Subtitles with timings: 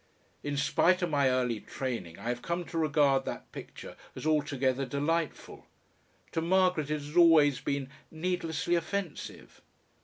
[0.41, 4.83] In spite of my early training I have come to regard that picture as altogether
[4.83, 5.67] delightful;
[6.31, 9.61] to Margaret it has always been "needlessly offensive."